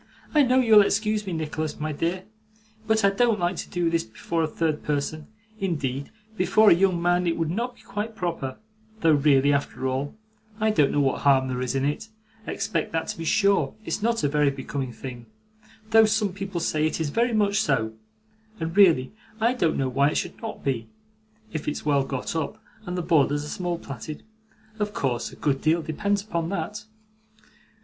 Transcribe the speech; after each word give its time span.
'I 0.33 0.41
know 0.45 0.59
you'll 0.59 0.81
excuse 0.81 1.27
me, 1.27 1.33
Nicholas, 1.33 1.79
my 1.79 1.91
dear, 1.91 2.23
but 2.87 3.05
I 3.05 3.11
don't 3.11 3.39
like 3.39 3.55
to 3.57 3.69
do 3.69 3.87
this 3.87 4.01
before 4.03 4.41
a 4.41 4.47
third 4.47 4.81
person; 4.81 5.27
indeed, 5.59 6.09
before 6.35 6.71
a 6.71 6.73
young 6.73 6.99
man 6.99 7.27
it 7.27 7.37
would 7.37 7.51
not 7.51 7.75
be 7.75 7.83
quite 7.83 8.15
proper, 8.15 8.57
though 9.01 9.11
really, 9.11 9.53
after 9.53 9.85
all, 9.87 10.15
I 10.59 10.71
don't 10.71 10.91
know 10.91 11.01
what 11.01 11.21
harm 11.21 11.49
there 11.49 11.61
is 11.61 11.75
in 11.75 11.85
it, 11.85 12.09
except 12.47 12.91
that 12.93 13.09
to 13.09 13.17
be 13.19 13.25
sure 13.25 13.75
it's 13.85 14.01
not 14.01 14.23
a 14.23 14.27
very 14.27 14.49
becoming 14.49 14.91
thing, 14.91 15.27
though 15.91 16.05
some 16.05 16.33
people 16.33 16.59
say 16.61 16.87
it 16.87 16.99
is 16.99 17.11
very 17.11 17.31
much 17.31 17.61
so, 17.61 17.93
and 18.59 18.75
really 18.75 19.13
I 19.39 19.53
don't 19.53 19.77
know 19.77 19.87
why 19.87 20.09
it 20.09 20.15
should 20.17 20.41
not 20.41 20.63
be, 20.63 20.89
if 21.53 21.67
it's 21.67 21.85
well 21.85 22.03
got 22.03 22.35
up, 22.35 22.59
and 22.87 22.97
the 22.97 23.03
borders 23.03 23.45
are 23.45 23.49
small 23.49 23.77
plaited; 23.77 24.23
of 24.79 24.95
course, 24.95 25.31
a 25.31 25.35
good 25.35 25.61
deal 25.61 25.83
depends 25.83 26.23
upon 26.23 26.49
that. 26.49 26.85